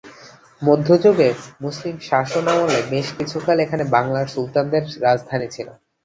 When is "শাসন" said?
2.01-2.45